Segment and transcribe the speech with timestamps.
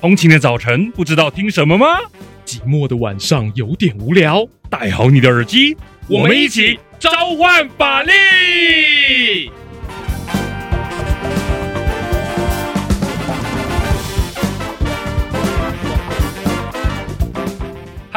[0.00, 1.86] 通勤的早晨不知道听什么吗？
[2.46, 5.76] 寂寞的晚上有点无聊，戴好你的耳机，
[6.08, 9.52] 我们一起召唤法力！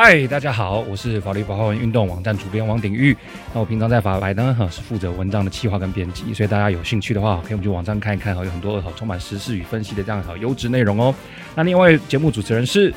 [0.05, 3.15] 嗨，大家好，我是法律白话文运动网站主编王鼎玉。
[3.53, 11.15] 那我平常在法白呢，哈是负责文章的企划跟编辑，所以大家有兴趣的话，可以我们去网站看一看，哈，有很多好充满时事与分析的这样好优质内容哦。
[11.55, 12.93] 那另外节目主持人是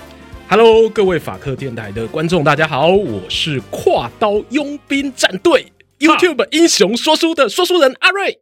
[0.49, 8.41] ，Hello，各位法客电台的观众，大家好，我是跨刀佣兵战队 YouTube 英雄说书的说书人阿瑞。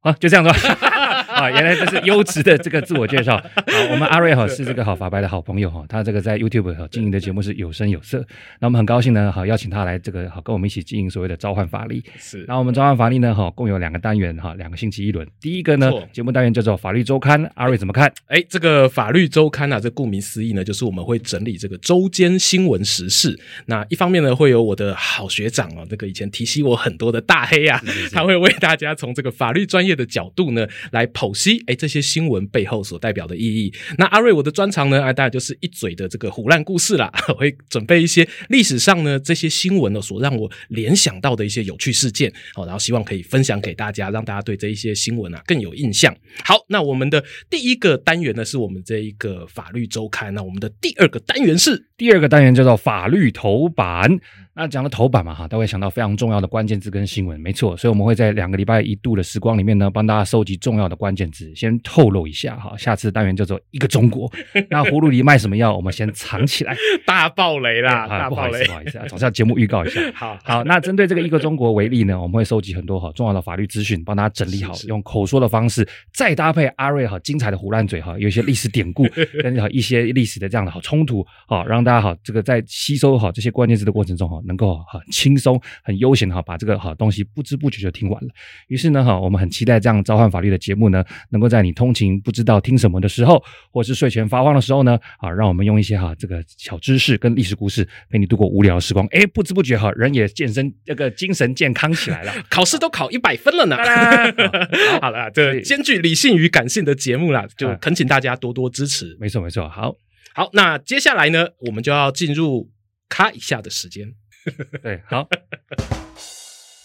[0.00, 0.52] 啊，就这样说
[1.42, 3.36] 啊，原来这是优质的这个自我介绍。
[3.36, 3.42] 好，
[3.90, 8.24] 我们阿瑞哈是这个好法白的好朋友哈，他这个在 YouTube 哈经营的节目是有声有色。
[8.60, 12.04] 那我们很高兴呢，好邀请他来这个好跟我们一起经营所谓的召唤法力。
[12.16, 15.26] 是，那我们召唤法力呢，哈共有两个单元哈，两个星期一轮。
[15.40, 18.12] 第一个呢，节目单元叫做法律周刊，阿瑞怎么看？
[18.26, 23.38] 哎，这个法律周刊啊，这顾名思义呢，就是我们会整理这个周间新闻时事。
[23.66, 33.72] 那一方面呢，会有我的好学长哦，这个以前提携我很多的大黑啊，是是是他会为大家从这个法律专业的角度呢，来剖析哎这些新闻背后所代表的意义。
[33.98, 46.14] 那阿瑞我的专长呢，哎，大概就是一嘴的这个唬烂故事啦， 我会准备一些历史上呢这些新闻呢所让我联想到的一些有趣事件，好，然后希望可以分享给大家，让大家对这一些新闻啊更有印象。
[46.44, 50.32] 好，那我们的第一个单元呢，是我们这一个法律周刊。
[50.34, 54.18] 那我们的第二个单元是第二个单元叫做法律头版。
[54.54, 64.30] 那讲到头版嘛，哈，都会想到非常重要的关键字跟新闻，没错，所以我们会在两个礼拜一度的时光里面呢，帮大家收集重要的关键字，先透露一下哈，下次单元叫做一个中国，
[64.68, 66.76] 那葫芦里卖什么药，我们先藏起来，
[67.06, 70.38] 大爆雷啦，大爆雷，不好意思，总是要节目预告一下， 好。
[70.44, 79.06] 好，那针对这个一个中国为例呢，我们会收集很多哈重要的法律资讯，帮大家整理好，用口说的方式，再搭配阿瑞哈精彩的胡烂嘴哈，有一些历史典故
[79.42, 88.28] 跟一些历史的这样的好冲突，好让大家好这个在吸收好这些关键字的过程中哈，能够很轻松、很悠闲哈，把这个好东西不知不觉就听完了。
[88.68, 99.06] 于是呢，哈，我们很期待这样召唤法律的节目呢，能够在你通勤不知道听什么的时候，或是睡前发慌的时候呢，啊，让我们用一些哈这个小知识跟历史故事陪你度过无聊的时光。
[99.12, 103.76] 哎，不知不觉哈，人也健身，这个精神健康起来了，考试都考一百分了呢。
[105.00, 109.16] 好了，这兼具理性与感性的节目啦，就恳请大家多多支持。
[109.20, 109.68] 没错，没错。
[109.68, 109.94] 好，
[110.34, 112.70] 好，那接下来呢，我们就要进入
[113.08, 114.14] 咔一下的时间。
[114.82, 115.28] 对，好。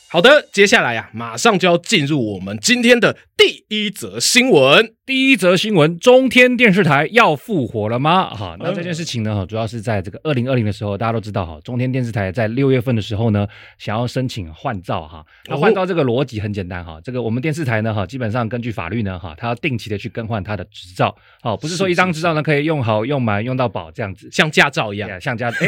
[0.09, 4.93] 好的，接下来呀、啊，马上就要进入我们今天的第一则新闻。
[5.05, 8.29] 第一则新闻：中天电视台要复活了吗？
[8.31, 15.23] 哈，那这件事情呢，哈，主要是在这个二零二零的时候，大家都知道哈，中天电视台在六月份的时候呢，想要申请换照哈。
[15.45, 25.57] 那换照这个逻辑很简单哈，这个我们电视台呢，哈，基本上根据法律呢，哈，它要定期的去更换它的执照，好，不是说一张执照呢可以用好用满用到饱这样子，像驾照一样，像驾照。
[25.61, 25.67] 哎，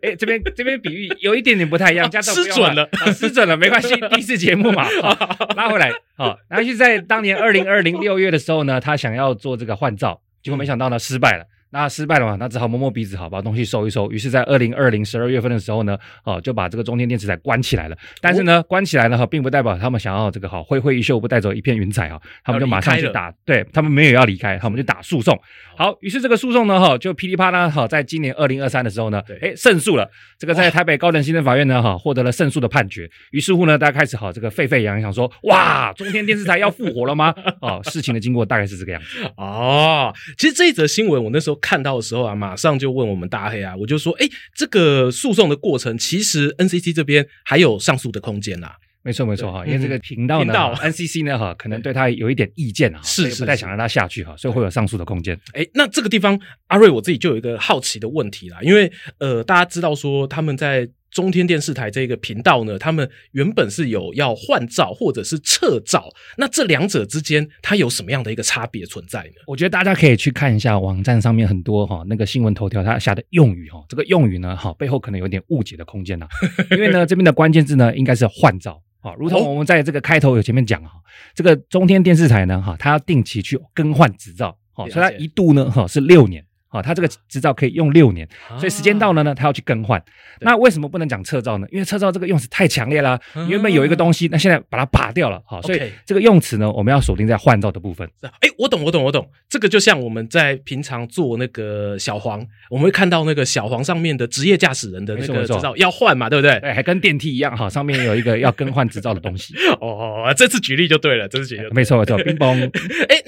[0.00, 4.88] 哎，这边这边比喻有一点点不太一样，驾照失准了，失准了，没关系，第一次节目嘛，
[5.54, 5.92] 拉回来。
[6.16, 11.46] 好，然后就在当年二零二零六月的时候呢，他想要做这个换照，结果没想到呢失败了。
[11.72, 14.10] 那失败了嘛，那只好摸摸鼻子，好把东西收一收。
[14.10, 17.96] 于是，在二零二零十二月份的时候呢，哦，就把这个中天电视台关起来了。
[18.20, 25.38] 但是呢，关起来了哈，并不代表他们想要这个好挥挥衣袖不带走一片云彩啊，他们就马上去打，对他们没有要离开，他们就打诉讼。
[25.76, 30.10] 好，于是这个诉讼呢，哈，就噼里啪啦，哈，在今年二零二三的时候呢，哎，胜诉了。
[30.38, 33.08] 这个在台北高等行政法院呢，哈，获得了胜诉的判决。
[33.30, 37.34] 于是乎呢，大家开始好这个沸沸扬扬，想说，哇，中天电视台要复活了吗？
[37.60, 39.24] 哦，事情的经过大概是这个样子。
[39.36, 42.34] 哦，其实这一则新闻我那时候看到的时候啊。
[42.40, 48.76] 马上就问我们大黑啊，我就说，哎，这个诉讼的过程，其实 NCC 这边还有上诉的空间啦。
[49.02, 55.38] 没错，没错哈，因为这个频道呢，NCC 呢哈，可能对他有一点意见啊，是不太想让他下去哈，所以会有上诉的空间。
[55.52, 60.88] 哎，那这个地方，阿瑞我自己就有一个好奇的问题啦，因为呃，大家知道说他们在。
[61.10, 69.42] 中天电视台这个频道呢，他们原本是有要换照或者是撤照，那这两者之间它有什么样的一个差别存在呢？
[69.46, 76.28] 我觉得大家可以去看一下网站上面很多哈那个新闻头条，它下的用语哈，这个用语呢哈背后可能有点误解的空间呐，
[76.70, 78.80] 因为呢这边的关键字呢应该是换照。
[79.02, 80.92] 好，如同我们在这个开头有前面讲哈，
[81.34, 86.44] 这个中天电视台呢哈，它要定期去更换执照，好，所以它一度呢哈是六年。
[86.70, 88.26] 啊，他这个执照可以用六年，
[88.58, 90.02] 所以时间到了呢，他要去更换。
[90.40, 91.66] 那为什么不能讲撤照呢？
[91.70, 93.20] 因为撤照这个用词太强烈了。
[93.48, 95.42] 原本有一个东西，那现在把它拔掉了。
[95.44, 98.08] 好，所以这个用词呢，我们要锁定在换照的部分。
[98.22, 99.28] 哎，我懂，我懂，我懂。
[99.48, 106.58] 这个就像我们在平常做那个小黄，我们会看到那个小黄上面的职业驾驶人的那个执照要换嘛，对不对？
[106.60, 109.54] 对，还跟电梯一样哈，上面有一个要更换执照的东西。
[109.80, 111.62] 哦，这次举例就对了，这次举例。
[111.72, 112.50] 没错，没错，冰崩。
[113.10, 113.19] 哎，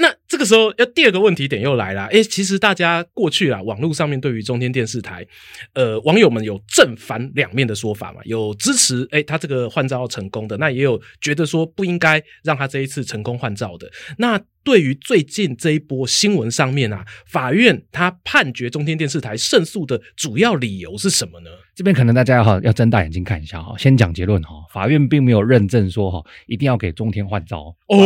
[0.43, 5.25] 这时候要第二个问题点又来了，哎，其实大家过去啊，网络上面对于中天电视台，
[5.73, 14.41] 呃，网友们有正反两面的说法嘛，有支持哎他这个换照要成功的，那也有觉得说不应该让他这一次成功换照的，那。
[14.65, 21.51] 对于最近这一波新闻上面啊，法院他判决中天电视台胜诉的主要理由是什么呢？
[21.75, 27.97] 这边可能大家哈要睁大眼睛看一下哈，先讲结论哈，法院并没有认证说哈一定要给中天换照哦，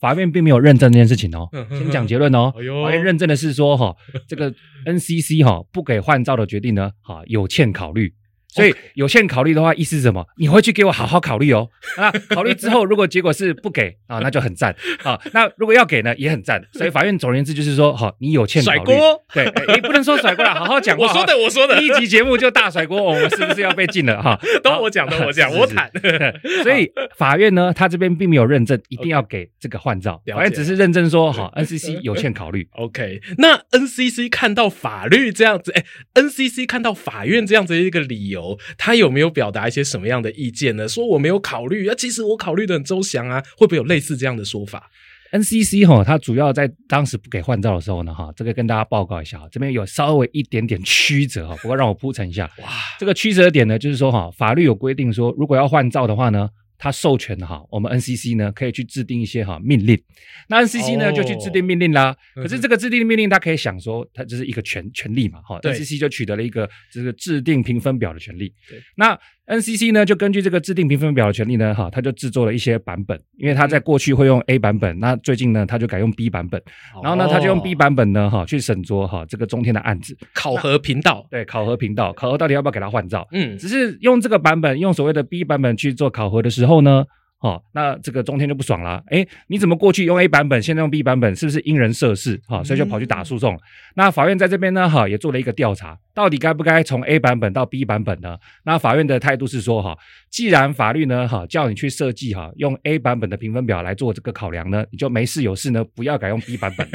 [0.00, 3.94] 法院并没有认证这件事情哦，先讲结论哦，法院认证的是说哈
[4.26, 4.52] 这个
[4.86, 8.12] NCC 哈不给换照的决定呢哈有欠考虑。
[8.52, 10.26] 所以有限考虑的话，意思是什么？
[10.36, 11.68] 你回去给我好好考虑哦。
[11.96, 15.20] 啊，考虑之后，如果结果是不给啊，那就很赞啊。
[15.32, 16.60] 那如果要给呢，也很赞。
[16.72, 18.78] 所以法院总而言之就是说，好，你有欠考虑。
[18.78, 19.24] 甩锅？
[19.32, 19.44] 对，
[19.74, 21.06] 你不能说甩锅了， 好好讲话。
[21.06, 21.78] 我说的，我说的。
[21.78, 24.38] 第一集节目就大甩锅，我们是不是要被禁了哈？
[24.62, 25.90] 都我讲的，我讲，我坦。
[26.64, 32.66] 所以法院呢，他这边并没有认证一定要给这个换照，法院只是认证说，好，NCC 有欠考虑。
[32.72, 38.39] OK，那 NCC 看到法律这样子，哎，NCC 看到法院这样子一个理由。
[38.76, 40.88] 他有没有表达一些什么样的意见呢？
[40.88, 44.90] 说我没有考虑啊，其实我考虑的很周详啊，会不会有类似这样的说法
[45.32, 52.50] ？NCC 哈，他主要在当时不给换照的时候呢，哈，这个跟大家报告一下，这边有稍微一点点曲折哈，不过让我铺陈一下。
[52.58, 56.50] 哇，这个曲折点呢，就是说哈，法律有规定说，如果要换照的话呢。
[56.80, 60.02] 他授权哈，我们 NCC 呢可以去制定一些哈命令，
[60.48, 62.16] 那 NCC 呢就去制定命令啦。
[62.34, 65.60] 可是这个制定命令，它可以想说，它就是一个权权利嘛，哈。
[65.60, 68.50] NCC 就取得了一个这个制定评分表的权利。
[68.96, 69.14] 那
[69.46, 76.60] NCC 呢就根据这个制定评分表的权利呢，哈，他就制作了一些版本，因为他在过去会用 A 版本，那最近呢他就改用 B 版本，
[77.02, 83.26] 然后呢他就用 B 版本呢哈去审酌哈这个中天的案子，考核频道，对，考核频道，考核到底要不要给他换照？
[83.32, 86.80] 嗯，只是用这个版本，用所谓的 B 版本去做考核的时候。
[86.80, 87.04] 呢？
[87.42, 89.02] 好，那这个中天就不爽了。
[89.06, 92.38] 诶，你怎么过去用 A 版本，现在用 B 版本，是不是因人设事？
[92.46, 93.58] 哈，所以就跑去打诉讼。
[93.94, 98.36] 那法院在这边呢，哈，也做了一个调查，到底该不该从 A 版本到 B 版本呢？
[98.64, 99.96] 那法院的态度是说，哈，
[100.28, 106.86] 既然法律呢，哈，叫你去设计哈，用 A 版本的评分表来做这个考量呢，你就没事有事呢，不要改用 B 版本。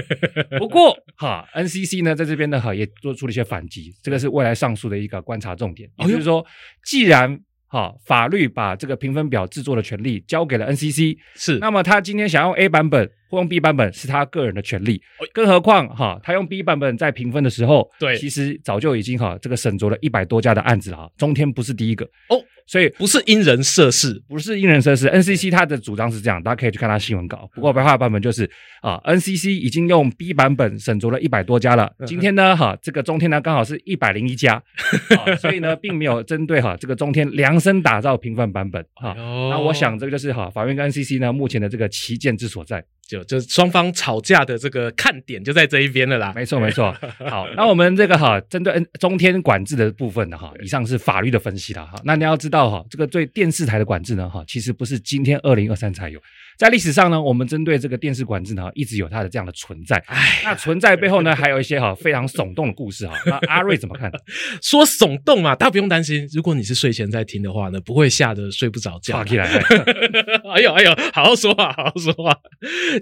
[0.60, 6.46] 不过，哈，NCC 呢，在这边呢，哈，也做出了一些反击，这个是未来上诉的一个观察重点，也就是说，
[6.84, 7.40] 既然
[7.76, 11.58] 好，法律把这个评分表制作的权利交给了 NCC，是。
[11.60, 15.02] 那么他今天想用 A 版本或用 B 版本，是他个人的权利。
[15.34, 22.42] 更何况哈，他用 B 版本在评分的时候，对，其实早就已经哈这个审酌了一百多家的案子了哈，中天不是第一个哦。
[22.68, 25.08] 所以不是因人设事，不是因人设事。
[25.10, 27.48] NCC 它的主张是这样，大家可以去看它新闻稿。
[27.54, 28.50] 不过白话版本就是
[28.82, 31.94] 啊，NCC 已经用 B 版本审酌了一百多家了。
[32.08, 34.60] 今天呢，哈，这个中天呢刚好是一百零一家，
[35.40, 39.14] 所以呢，并没有针对哈这个中天量身打造评分版本哈。
[39.16, 42.84] 那我想这个就是哈法院跟 NCC 呢目前的这个旗舰之所在。
[43.08, 46.34] 就就双方吵架的这个看点就在这一边了啦。
[46.36, 46.92] 没错没错。
[47.30, 51.94] 好，那我们这个哈针对中天管制的部分的哈，以上是法律的分析了哈。
[52.04, 56.20] 那你要知道哈，这个对电视台的管制呢哈，其实不是今天二零二三才有。
[56.58, 59.98] 在历史上呢，我们针对这个电视管制呢，一直有它的这样的存在。
[60.08, 63.16] 哎，那存在背后呢，还有一些哈非常耸动的故事哈。
[63.26, 64.12] 那阿瑞怎么看？
[64.62, 66.28] 说耸动嘛，大家不用担心。
[66.34, 69.24] 如果你是睡前在听的话呢，不会吓得睡不着觉。
[69.26, 69.46] 起来，
[70.54, 72.38] 哎呦哎呦，好好说话，好好说话。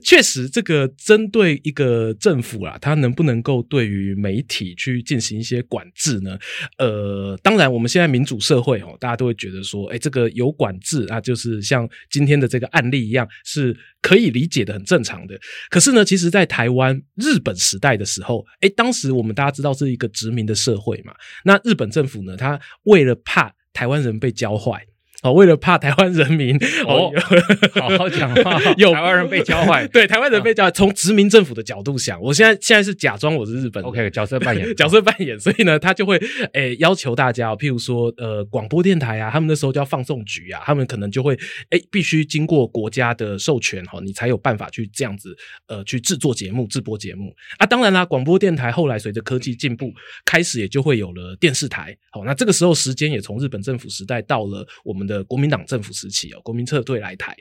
[0.04, 6.38] 确实，这个针对一个政府啊，它能不能够对于媒体去进行一些管制呢？
[6.78, 13.28] 呃，当然，我们现在民主社会哦，大家都会觉得说，哎，这个有管制啊，就是像今天的这个案例一样。
[13.44, 15.40] 是可以理解的，很正常的。
[15.70, 21.14] 可是呢，其实，在台湾日本时代的时候，诶，当时我们大家知道是一个殖民的社会嘛。
[21.44, 24.86] 那日本政府呢，他为了怕台湾人被教坏。
[25.24, 27.10] 哦，为了怕台湾人民哦，
[27.80, 41.34] 好好讲话， 有台湾人被教坏，对台湾人被教坏，从殖民政府的角度想，我现在现在是假装我是日本，OK，角色扮演， 角色扮演，所以呢，他就会诶要求大家，譬如说呃广播电台啊，他们那时候叫放送局啊，他们可能就会
[41.70, 45.34] 诶必须经过国家的授权哈，你才有办法去这样子
[45.68, 47.66] 呃去制作节目、制播节目啊。
[47.66, 49.94] 当然啦，广播电台后来随着科技进步，
[50.26, 51.96] 开始也就会有了电视台。
[52.12, 55.13] 好，那这个时候时间也从日本政府时代到了我们的。
[55.14, 57.36] 的国民党政府时期哦，国民撤退来台，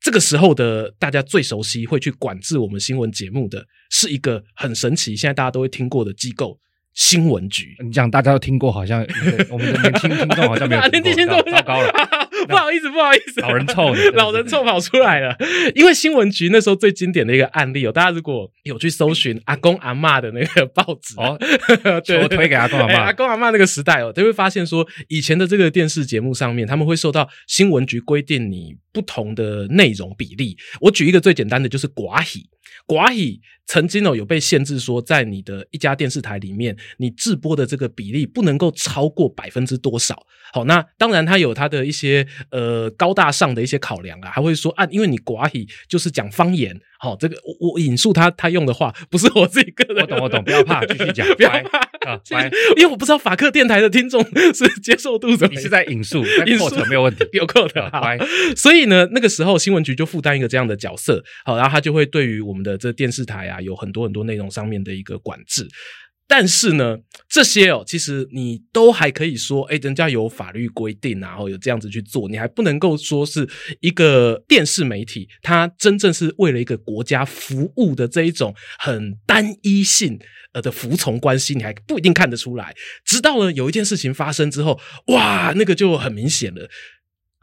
[0.00, 6.58] 这个时候的大家最熟悉会去管制我们新闻节目的是一个很神奇，现在大家都会听过的机构——
[6.94, 7.76] 新闻局。
[7.84, 9.04] 你讲大家都听过，好像
[9.50, 11.92] 我们的年轻听众好像没有听过， 糟糕了。
[12.50, 15.36] 不好意思，不好意思，老人臭，老人臭跑出来了。
[15.74, 21.38] 因为新闻局那时候最经典的一个案例哦，大家如果有去搜寻阿公阿嬷的那个报纸哦，
[22.06, 30.56] 对，推给阿公阿嬷，阿公阿嬷那个时代哦，就会发现说，以前的这个电视节目上面，他们会受到新闻局规定你不同的内容比例。
[30.80, 32.48] 我举一个最简单的，就是寡喜。
[32.86, 40.24] 寡喜曾经哦有被限制说，在你的一家电视台里面，你制播的这个比例不能够超过百分之多少。
[40.52, 46.78] 好，那当然它有它的一些呃高大上的一些考量啊，还会说啊，因为你寡语就是讲方言。
[46.98, 50.02] 好，这个我我引述他他用的话，不是我自己个人。
[50.02, 51.78] 我懂我懂，不要怕，继续讲， 不要怕
[52.10, 52.18] 啊，
[52.76, 54.24] 因为我不知道法克电台的听众
[54.54, 55.60] 是接受度怎么样。
[55.60, 57.90] 你是在引述，引述没有问题， 有扣的。
[57.90, 58.02] 好，
[58.56, 65.68] 所以呢，那个时候新闻局就负担一个这样的角色，好，然后他就会对于我们的这电视台啊，有很多很多内容上面的一个管制。
[66.28, 73.48] 但是呢，这些哦，其实你都还可以说，诶，人家有法律规定，然后有这样子去做，你还不能够说是
[73.80, 80.18] 一个电视媒体，它真正是为了一个国家服务的这一种很单一性
[80.52, 82.74] 呃的服从关系，你还不一定看得出来。
[83.04, 86.68] 直到呢有一件事情发生之后，哇，那个就很明显了。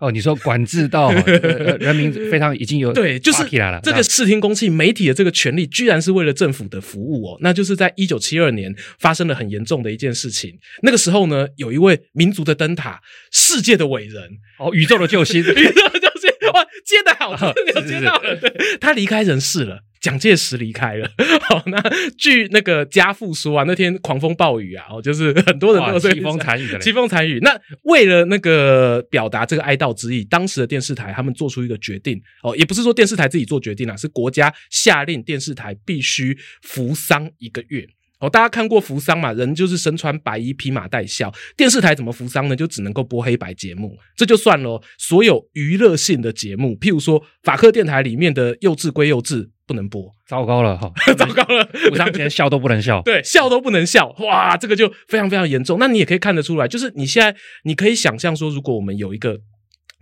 [0.04, 1.14] 哦，你说管制到
[1.80, 3.44] 人民非常已经有对，就是
[3.82, 7.38] 这个视听公器媒体的这个权利，居然是为了政府的服务哦。
[7.40, 10.54] 那就是在一九七二年发生了很严重的一件事情。
[10.82, 13.00] 那个时候呢，有一位民族的灯塔，
[13.32, 14.24] 世界的伟人
[14.60, 19.80] 哦，宇宙的救星， 宇宙的救星，哇，接的好， 有接到了，对，他离开人世了。
[20.04, 21.10] 蒋介石离开了，
[21.48, 21.82] 好，那
[22.18, 27.40] 据那个家父说啊，那天狂风暴雨啊，哦，就是 很多人都凄风惨雨的，凄风惨雨。
[27.42, 37.88] 那为了那个表达这个哀悼之意，当时的电视台他们做出一个决定，哦，也不是说电视台自己做决定啊，是国家下令电视台必须服丧一个月。
[38.24, 39.34] 哦，大家看过扶桑嘛？
[39.34, 41.30] 人就是身穿白衣，披麻戴孝。
[41.58, 42.56] 电视台怎么扶桑呢？
[42.56, 44.82] 就只能够播黑白节目，这就算了。
[44.98, 50.10] 所有娱乐性的节目，譬如说法克电台里面的幼稚归幼稚，不能播。
[50.26, 54.08] 糟糕了哈， 糟糕了，服丧前笑都不能笑， 对，笑都不能笑。
[54.20, 55.78] 哇，这个就非常非常严重。
[55.78, 59.38] 那你也可以看得出来，就是你现在你可以想象说，如果我们有一个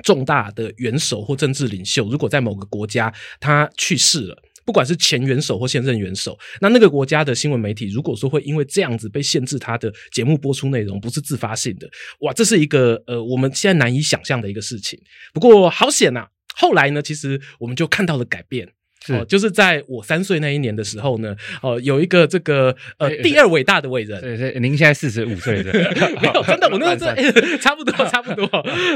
[0.03, 4.37] 重大的元首或政治领袖，如果在某个国家他去世了。
[4.65, 11.89] 不管是前元首或现任元首，那那个国家的新闻媒体，如果说会因为这样子被限制他的节目播出内容，不是自发性的，
[12.19, 14.99] 哇，这是一个呃我们现在难以想象的一个事情。
[15.33, 18.69] 不过好险呐，后来呢，其实我们就看到了改变。
[19.03, 25.73] 是、哦，就是在我三岁那一年的时候呢，哦，有一个这个呃第二伟大的伟人，对对，您现在四十五岁的，
[26.21, 28.47] 没有真的，我那个时候、欸、 差不多 差不多，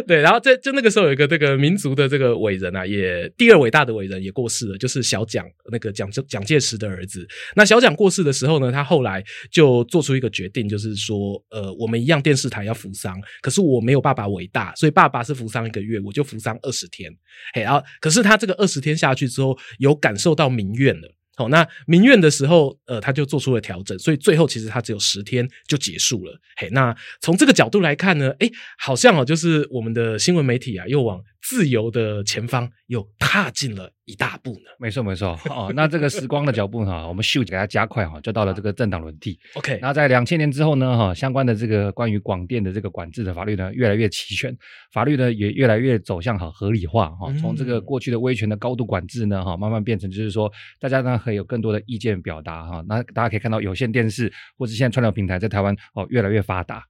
[0.05, 7.27] 对，然后在就那个时候有一个这个民族的这个伟人啊，也第二伟大的伟人也过世了，就是小蒋那个蒋蒋介石的儿子。
[7.55, 17.12] 那小蒋过世的时候呢，他后来就做出一个决定，就是说，呃，我们一样电视台要扶桑，可是我没有爸爸伟大，所以爸爸是扶桑一个月，我就扶桑二十天。
[17.55, 19.94] 嘿，然后可是他这个二十天下去之后有。
[19.95, 26.39] 感受到民怨了，好，那民怨的时候，呃，他就做出了调整，所以最后其实他只有十天就结束了。
[26.55, 34.71] 嘿，那从这个角度来看呢，诶，好像哦，就是我们的新闻媒体啊，又往自由的前方又踏进了一大步呢。
[34.79, 35.39] 没错，没错。
[35.49, 39.37] 哦，那这个时光的脚步哈，我们咻给它加快哈，就到了这个政党轮替。
[39.53, 44.55] OK，那在两千年之后呢，哈，相关的这个关于广电的这个管制的法律呢，越来越齐全，
[44.91, 47.31] 法律呢也越来越走向好合理化哈。
[47.39, 52.83] 从这个过去的威权的高度管制呢，哈，慢慢变成就是说，大家呢可以有更多的意见表达哈。
[52.87, 56.83] 那大家可以看到有线电视或者现在串流平台在台湾哦越来越发达。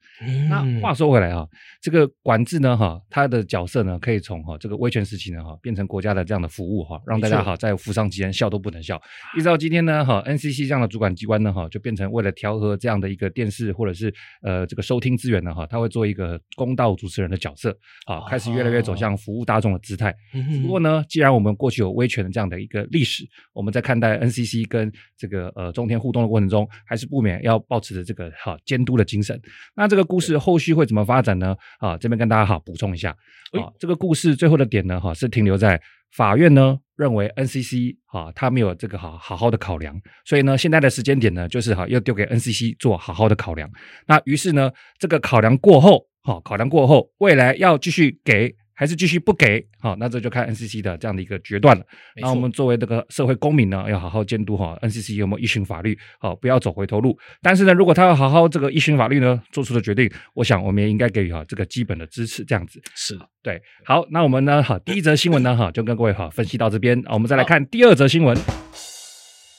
[0.50, 1.46] 那话说回来哈，
[1.82, 9.02] 这个管制呢哈，它的角色呢可以从哈这个威权时期呢哈变成国家的这样的服务哈，让大家哈在服丧期间笑都不能笑。
[9.36, 17.76] 一直到今天呢哈，NCC 这样的主管机关呢哈就变成为了调和这样的一个电视或者是呃这个收听资源呢哈，他会做一个公道主持人的角色
[18.06, 20.16] 好，开始越来越走向服务大众的姿态。
[20.62, 29.40] 不过呢，既然我们过去有威权的这样的一个历史，我们在看待 NCC 跟这个呃中天互动的过程中，还是不免要保持着这个哈监督的精神。
[29.76, 31.56] 那这个故事后续会怎么发展呢？
[31.80, 33.10] 啊，这边跟大家好补充一下
[33.52, 43.70] 啊，这个故事最后的点呢哈是停留在法院呢认为 NCC 哈他没有这个好好好的考量，所以呢现在的时间点呢就是哈要丢给 NCC 做好好的考量。
[44.08, 48.56] 那于是呢这个考量过后，哈考量过后，未来要继续给。
[48.76, 51.86] 还是继续不给，好，那这就看 NCC 的这样的一个决断了。
[52.18, 57.18] 那我们作为这个社会公民呢，要好好监督哈 NCC 有没有依循法律，好，不要走回头路。
[57.42, 63.62] 但是呢，如果他要好好这个依循法律呢，做出的决定，我想我们也应该给予哈这个基本的支持，这样子是对。
[63.86, 68.36] 好，那我们呢，哈，第一则新闻呢，哈，就跟各位哈分析到这边，我们再来看第二则新闻。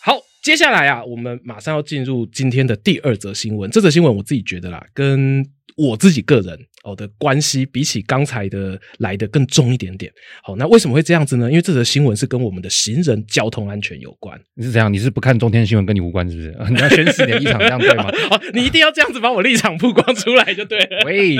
[0.03, 3.71] 好，接下来啊，我们马上要进入今天的第二则新闻。
[3.71, 5.43] 这则新闻我自己觉得啦，跟
[5.77, 10.11] 我自己个人哦的关系，比起刚才的来的更重一点点。
[10.43, 11.51] 好，那为什么会这样子呢？
[11.51, 14.41] 因为这则新闻是跟我们的行人交通安全有关。
[14.55, 14.91] 你是怎样？
[14.93, 16.57] 你是不看中天新闻跟你无关是不是？
[16.73, 18.11] 你要宣示你的立场这样对吗？
[18.31, 21.03] 哦，你一定要这样子把我立场曝光出来就对了。
[21.05, 21.35] 喂，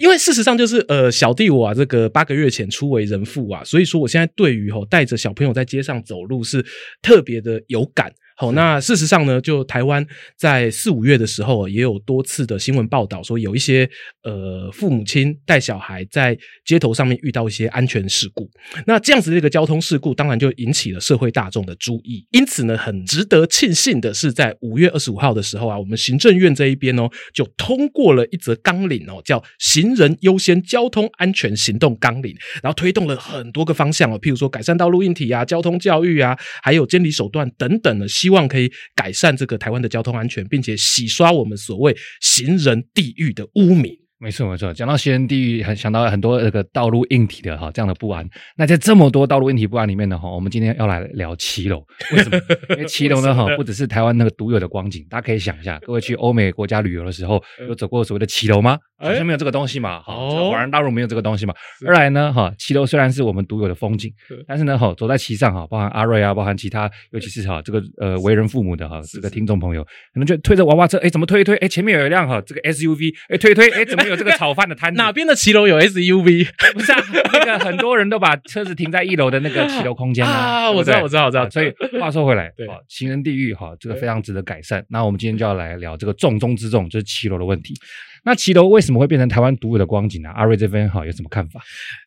[0.00, 6.64] 因为事实上就是呃，小弟我啊，这个八个月前初为人父啊，所以说我现在对于吼带着小朋友在街上走路是
[7.00, 8.12] 特别的有感。
[8.40, 10.02] 好，那事实上呢，就台湾
[10.34, 13.86] 在四五月的时候，也有多次的新闻报道说，有一些
[14.22, 18.50] 呃父母亲带小孩在街头上面遇到一些安全事故。
[18.86, 22.26] 那这样子的一个交通事故，当然就引起了社会大众的注意。
[22.30, 32.32] 因此呢，很值得庆幸的是，在五月二十五号的时候啊，我们行政院这一边哦，就通过了一则纲领哦，叫《行人优先交通安全行动纲领》，
[32.62, 38.08] 然后推动了很多个方向哦，譬如说改善道路硬体啊、交通教育啊，还有监理手段等等的。
[38.08, 43.92] 希希望可以改善这个台湾的交通安全，并且洗刷我们所谓行人地狱的污名。
[44.22, 48.28] 没错没错，讲到行人地狱，很想到很多那个道路硬体的哈这样的不安。
[48.54, 51.82] 那在这么多道路硬体不安里面呢哈，我们今天要来聊骑楼。
[52.12, 52.38] 为什么？
[52.76, 58.78] 因为骑楼呢哈，不只是台湾那个独有的光景，大家可以想一下，各位去欧美国家旅游的时候， 有走过所谓的骑楼吗？
[58.98, 60.02] 好像没有这个东西嘛。
[60.02, 61.54] 好，华人大陆没有这个东西嘛。
[61.86, 64.12] 二来呢哈，骑楼虽然是我们独有的风景，
[64.46, 71.56] 但是呢哈，走在骑上哈，包含阿瑞啊，包含其他，尤其是哈这个呃为人父母的哈这个听众朋友，可能就推着娃娃车，哎，怎么推一推？
[71.56, 74.09] 哎，前面有一辆哈这个 SUV，哎，推一推，哎，怎么？
[74.10, 76.48] 有这个炒饭的摊子，哪边的骑楼有 SUV？
[76.74, 77.02] 不是啊，
[77.32, 80.70] 那个很多人都把车子停在一楼的那个骑楼空间啊， 啊。
[80.70, 81.48] 我知道，我知道，我知道。
[81.48, 84.84] 所以话说回来，对，行人地狱哈，这个非常值得改善。
[84.88, 87.74] 那我们今天就要来聊这个重中之重，就是骑楼的问题。
[88.22, 90.28] 那骑楼为什么会变成台湾独有的光景呢？
[90.34, 91.60] 阿瑞这边哈有什么看法？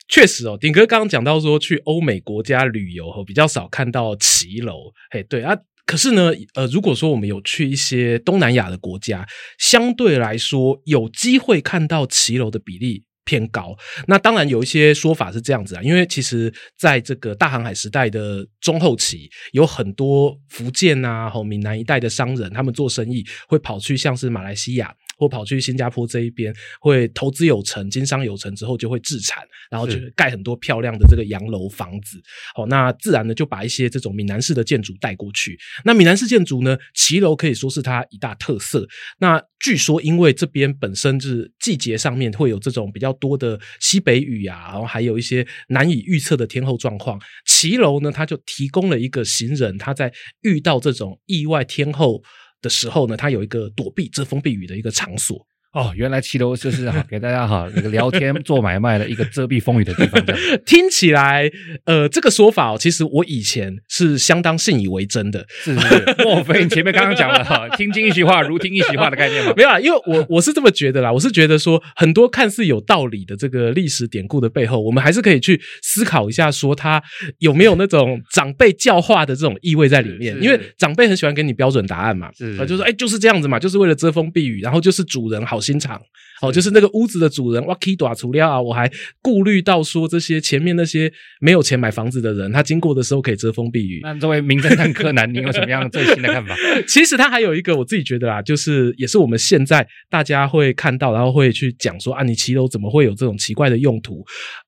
[0.07, 4.93] 确实哦，鼎哥刚刚讲到说，去欧美国家旅游哈，比较少看到骑楼。
[5.09, 5.57] 嘿，对啊。
[5.85, 13.75] 可是呢，呃，如果说我们有去一些东南亚的国家，相对来说有机会看到骑楼的比例偏高。
[14.07, 24.93] 那当然有一些说法是这样子啊，因为其实在这个大航海时代的中后期，有很多福建啊、和闽南一带的商人，他们做生意会跑去像是马来西亚。
[25.17, 32.21] 或跑去新加坡这一边，会投资有成、经商有成之后，就会置产，然后就盖很多漂亮的这个洋楼房子。
[32.55, 35.57] 好，那自然呢就把一些这种闽南式的建筑带过去。
[35.85, 38.87] 那闽南式建筑呢，骑楼可以说是它一大特色。
[39.19, 52.21] 那据说因为这边本身是季节上面会有这种比较多的西北雨啊，然后还有一些难以预测的天候状况，骑楼呢它就提供了一个行人他在遇到这种意外天候
[52.63, 55.45] 的时候呢，它有一个躲避遮风避雨的一个场所。
[55.73, 60.23] 哦，原来骑楼就是哈， 给大家哈那个聊天做买卖的一个遮蔽风雨的地方。
[60.65, 61.49] 听起来，
[61.85, 65.45] 呃，这个说法哦，其实我以前是相当信以为真的。
[65.49, 69.53] 是是是， 莫非你前面刚刚讲了哈，听君一席话，如听一席话的概念吗？
[69.57, 77.01] 没有啦，因为我我是这么觉得啦，我是觉得说很多看似有道理的这个历史典故的背后，我们还是可以去思考一下，说它
[77.39, 80.39] 有没有那种长辈教化的这种意味在里面。
[80.39, 85.99] 因为长辈很喜欢给你标准答案嘛，是，是，就说哎，就是这样子嘛，就是为了遮风避雨，然后就是主人好心肠。
[86.43, 94.01] 哦，就是那个屋子的主人，哇，K 多除了啊，我还顾虑到说这些前面那些没有钱买房子的人，他经过的时候可以遮风避雨。
[94.03, 96.53] 那作为名侦探柯南，你有什么样最新的看法？
[96.85, 104.21] 其实他还有一个我自己觉得啦，就是也是我们现在大家会看到，然后会去讲说啊，你骑楼怎么会有这种奇怪的用途？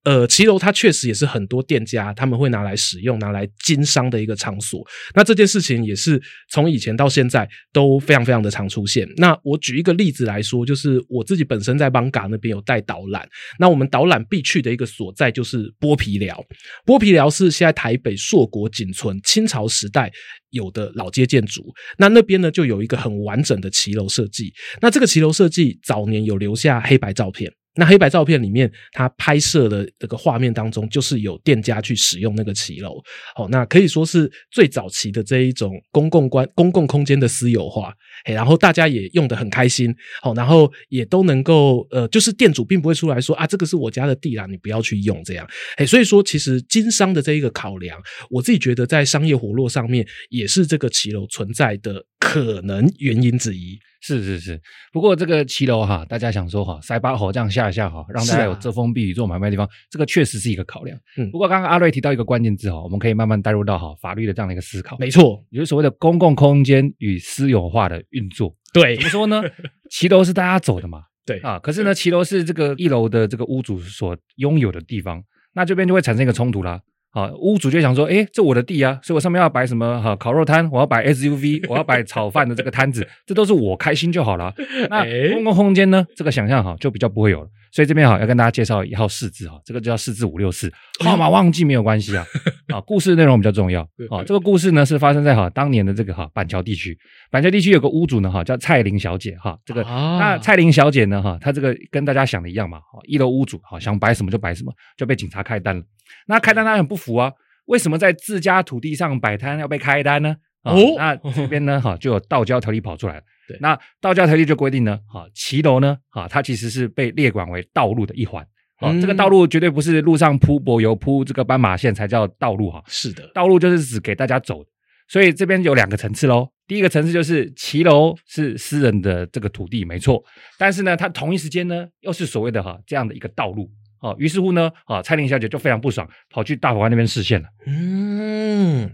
[0.05, 4.81] 呃，骑楼它确实也是很多店家他们会拿来使用、拿来经商的一个场所。
[5.13, 9.05] 那这件事情也是从以前到现在都非常非常的常出现。
[9.17, 13.27] 那我举一个例子来说，就是我自己本身在邦嘎那边有带导览，
[13.59, 16.39] 那我们导览必去的一个所在就是剥皮寮。
[16.85, 20.11] 剥皮寮是现在台北硕果仅存清朝时代
[20.51, 21.73] 有的老街建筑。
[21.97, 24.53] 那那边呢就有一个很完整的骑楼设计。
[24.81, 27.51] 那这个骑楼设计早年有留下黑白照片。
[27.77, 32.95] 那黑白照片里面，他拍摄的这个画面当中，就是有店家去使用那个骑楼，
[33.35, 45.47] 哦，那可以说是最早期的这一种公共关公共空间的私有化，然后大家也用的很开心，好，然后也都能够，呃，就是店主并不会出来说啊，这个是我家的地啦，你不要去用这样，
[45.77, 53.77] 哎，所以说其实经商的这一个考量，我自己觉得在商业活络上面，也是这个骑楼存在的可能原因之一。
[54.01, 54.61] 是是是，
[54.93, 60.95] 不过这个骑楼哈，大家想说哈，塞巴河这样下一下哈，让大家有遮风避雨做买卖的地方，这个确实是一个考量。
[61.17, 64.95] 嗯，不过刚刚阿瑞提到一个关键字哈，我们可以慢慢带入到哈法律的这样的一个思考。
[64.99, 68.55] 没错，也就是所谓的公共空间与私有化的运作。
[68.73, 69.43] 对，怎么说呢？
[69.89, 71.03] 骑楼是大家走的嘛？
[71.25, 76.81] 对啊，可是呢，骑楼是这个一楼的这个屋主所拥有的地方，那这边就会产生一个冲突啦。
[77.11, 84.53] 啊，屋主就想说，诶，这我的地啊，所以我上面要摆什么哈烤肉摊，我要摆 SUV， 我要摆炒饭的这个摊子，这都是我开心就好了。
[84.89, 87.49] 那 公共空间呢，这个想象哈就比较不会有了。
[87.75, 90.71] 所以这边哈要跟大家介绍一号四字哈，这个叫四字五六四，
[91.03, 92.25] 号码忘记没有关系啊。
[92.73, 94.23] 啊，故事内容比较重要啊。
[94.25, 96.97] 这个故事呢是发生在哈当年的这个哈板桥地区，
[97.29, 105.83] 板桥地区有个屋主呢哈叫蔡玲小姐哈，这个那蔡玲小姐呢哈，她这个跟大家想的一样嘛，一楼屋主哈想摆什么就摆什么，就被警察开单了。
[106.27, 107.29] 那开单他很不服啊，
[107.65, 110.37] 为什么在自家土地上摆摊要被开单呢？
[110.65, 113.21] 哦，那这边呢 哈就有道交条例跑出来了。
[113.47, 118.45] 对，那道交条例就规定呢，哈骑楼呢，哈它其实是被列管为道路的一环。
[118.81, 122.83] 哦，这个道路绝对不是路上铺柏油铺这个斑马线才叫道路哈。
[122.87, 124.69] 是的，道路就是指给大家走的。
[125.07, 126.49] 所以这边有两个层次喽。
[126.67, 130.23] 第一个层次就是骑楼是私人的这个土地没错，
[130.57, 133.69] 但是呢，它同一时间呢又是所谓的哈这样的一个道路。
[134.01, 137.47] 哦，于是乎呢，啊，蔡玲小姐就非常不爽，跑去大法官那边视线了。
[137.67, 138.91] 嗯。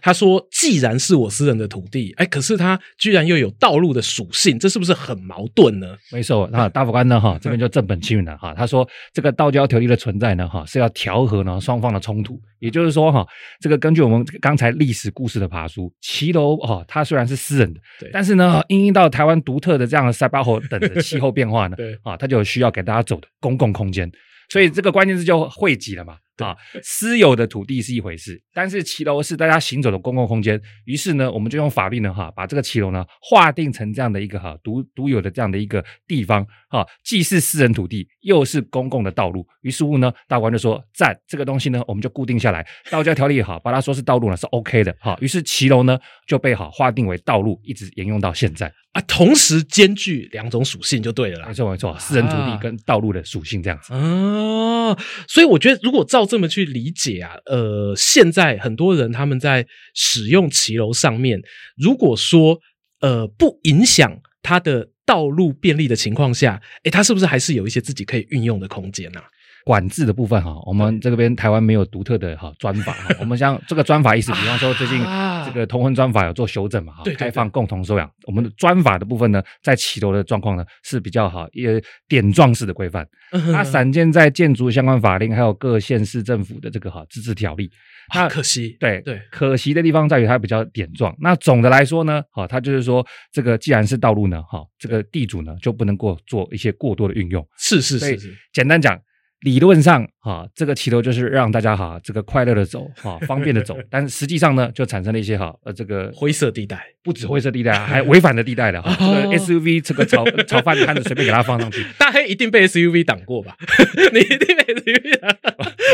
[0.00, 8.54] 他说：“既然是我私人的土地，哎，可是他居然又有道路的属性，这是不是很矛盾呢？”没错，那大法官呢，哈，这边就正本清源了，哈。
[8.54, 12.40] 他说：“这个道交条例的存在呢，哈，是要调和呢双方的冲突。
[12.58, 13.26] 也就是说，哈，
[13.60, 17.80] 这个根据我们刚才历史故事的爬梳，骑楼哈，它虽然是私人的，
[18.12, 24.10] 但是呢，因应到台湾独特的这样的塞巴河等的 气候变化呢，对，啊，它就有需要给大家走的公共空间。”
[24.48, 30.60] 所以这个关键字就汇集了嘛，啊，私有的土地是一回事，但是骑楼是大家行走的公共空间。
[30.86, 39.46] 于是呢，我们就用法律呢，哈，把这个骑楼呢划定成这样的一个哈独独有的这样的一个地方，哈，既是私人土地，又是公共的道路。
[39.60, 45.16] 于是乎呢，大官就说赞这个东西呢，我们就固定下来，道交条例也好，把它说是道路呢是 OK 的，哈。
[45.20, 48.72] 于是骑楼呢就被好划定为道路，一直沿用到现在。
[48.92, 53.94] 啊，同时兼具两种属性就对了啦，没错没错，私人土地跟道路的属性这样子。
[53.94, 54.94] 啊，
[55.26, 61.40] 所以我觉得如果照这么去理解啊，呃，现在很多人他们在使用骑楼上面，
[61.76, 62.60] 如果说
[63.00, 69.20] 呃不影响它的道路便利的情况下，诶，它是不是还是有一些自己可以运用的空间呢？
[69.64, 73.14] 管制的部分哈，我们这边台湾没有独特的哈专法哈。
[73.20, 74.98] 我们像这个专法意思，比方说最近
[75.44, 78.10] 这个同婚专法有做修正嘛哈，开放共同收养。
[78.26, 83.06] 我们的专法的部分呢，在骑楼的状况呢是比较好，一个点状式的规范。
[83.52, 87.70] 它散见在建筑相关法令，还有各县市政府的这个哈自治条例。
[88.12, 91.14] 那可惜，对对，可惜的地方在于它比较点状。
[91.20, 97.46] 那总的来说呢，哈，它就是说这个既然是道路呢，哈，这个地主呢就不能过做一些过多的运用。
[97.56, 99.00] 是是是是，简单讲。
[99.42, 103.76] 理论上，哈，这个骑楼就是让大家哈，这个快乐的走，哈， 方便的走。
[103.90, 108.96] 但是实际上呢，就产生了一些哈，呃，这个灰色地带，不止灰色地带，还违反的地带的哈。
[108.98, 113.56] 这个 SUV 这个炒 炒饭摊子随便给它放上去，大黑一定被 SUV 挡过吧？
[114.12, 115.36] 你一定被 SUV 挡。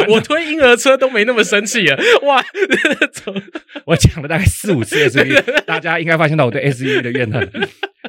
[0.08, 1.98] 我推婴儿车都没那么生气啊！
[2.24, 2.44] 哇，
[3.86, 7.50] 我讲了大概四五次 SUV，大家应该发现到我对 SUV 的怨恨。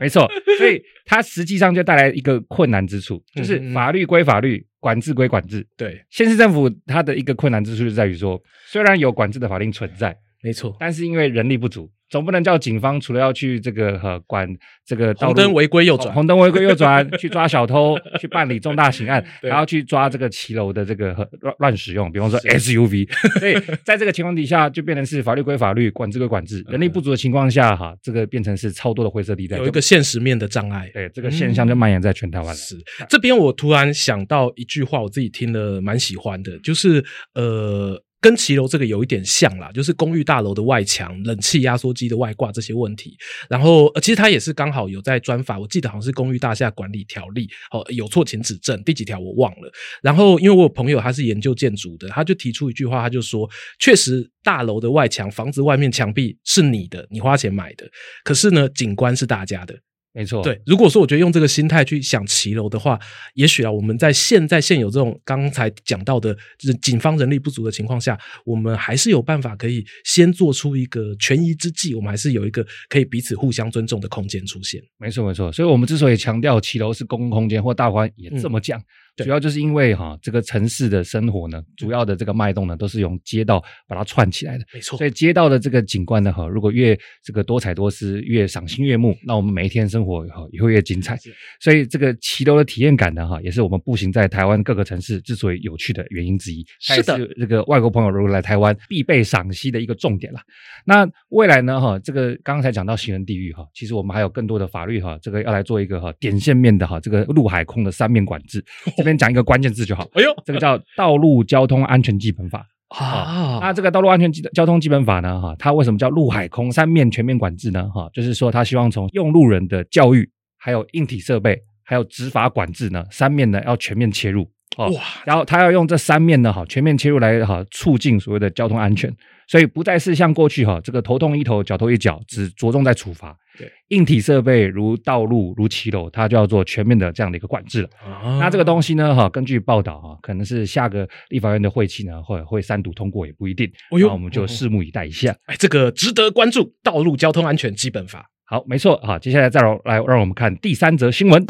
[0.02, 4.66] 没错，所以它实际上就带来一个困难之处，就是法律归法律。
[4.80, 11.92] 管制归管制，对，县市政府它的一个困难之处就在于说，虽然有管制的法令存在，没错，但是因为人力不足。
[12.10, 14.48] 总不能叫警方除了要去这个和管
[14.86, 23.08] 这个红灯违规右转，红灯违规右转 去抓小偷，去办理重大刑案，还要去抓这个骑楼的这个乱乱使用，比方说 SUV。
[23.40, 26.66] 所以在这个情况底下，就变成是法律归法律，管制归管制。
[26.68, 30.90] 人力不足的情况下，哈，这个变成是超多的灰色地带，有一个现实面的障碍。
[30.94, 32.54] 对，这个现象就蔓延在全台湾了。
[32.56, 32.76] 是
[33.08, 38.02] 这边我突然想到一句话，我自己听了蛮喜欢的，就是呃。
[38.22, 43.16] 跟骑楼这个有一点像啦，就是公寓大楼的外墙、冷气压缩机的外挂这些问题。
[43.50, 49.72] 然后，呃，其实它也是刚好有在专法，我记得好像是《公寓大厦管理条例》哦，有错请指正，第几条我忘了。
[50.02, 57.90] 然后，因为我有朋友他是研究建筑的，他就提出一句话，他就说：确实，大楼的外墙、房子外面墙壁是你的，你花钱买的，
[58.24, 59.76] 可是呢，景观是大家的。
[60.12, 60.60] 没错，对。
[60.66, 63.00] 如果说我觉得用这个心态去想骑楼的话，
[63.36, 74.82] 也许啊，我们在现在现有这种刚才讲到的，就是警方人力不足的情况下，我们还是有办法可以先做出一个权宜之计，我们还是有一个可以彼此互相尊重的空间出现。
[74.98, 75.52] 没错，没错。
[75.52, 78.80] 所以我们之所以强调骑楼是公共空间，或大观也这么讲。
[78.80, 78.84] 嗯
[79.24, 84.66] 主要就是因为哈，这个城市的生活呢，主要的这个脉动呢，都是用街道把它串起来的。
[84.74, 91.18] 没错，所以街道的这个景观呢，哈，如果越这个多彩多姿，越赏心悦目，那我们每一天生活哈也会越精彩。
[91.60, 96.66] 所以这个骑楼的体验感呢，哈，也是我们步行在台湾各个城市之所以有趣的原因之一。
[96.80, 100.40] 是的，这个外国朋友如果来台湾必备赏析的一个重点了。
[100.86, 108.64] 那未来呢，哈，这个刚才讲到行人地狱哈，其实我们还有更多的法律哈，这个要来做一个哈点线面的哈，这个陆海空的三面管制。
[108.98, 110.08] 这 边讲一个关键字就好。
[110.14, 112.66] 哎呦，这个叫《道路交通安全基本法》
[113.04, 113.60] 啊。
[113.62, 117.90] 那这个道路安全基交通基本法呢，哈，它为什么叫陆海空三面全面管制呢？
[117.90, 124.50] 哈，就是说它希望从用路人的教育，还有硬体设备，还有执法管制呢，三面呢要全面切入。
[124.78, 129.14] 哦，哇然后他要用这三面呢，哈，全面切入来哈，促进所谓的交通安全，
[129.48, 133.36] 所以不再是像过去哈，这个头痛医头，脚痛医脚，只着重在处罚。
[133.58, 137.90] 对，硬体设备如道路、如骑楼，它就要做全面的这样的一个管制了。
[138.02, 143.70] 啊、那这个东西呢，哈，根据报道哈，可能是下个立法院的会期呢，会会三读通过也不一定。
[143.92, 145.36] 那、哦、我们就拭目以待一下。
[145.48, 148.20] 哎，这个值得关注，《道路交通安全基本法》。
[148.46, 151.46] 好，没错，好，接下来再来让我们看第三则新闻。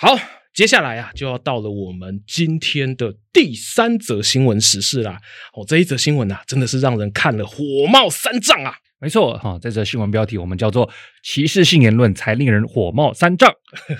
[0.00, 0.35] 好。
[0.56, 5.20] 接下来啊，就要到了我们今天的第三则新闻时事啦。
[5.52, 8.74] 哦，这一则新闻啊，真的是让人看了火冒三丈啊。
[8.98, 10.90] 没错，哈，这则新闻标题我们叫做
[11.22, 13.52] “歧视性言论才令人火冒三丈”。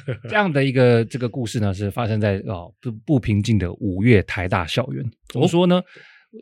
[0.30, 5.04] 这样的一个这个故事呢，是发生在哦不不平静的五月台大校园。
[5.28, 5.76] 怎么说呢？
[5.76, 5.84] 哦、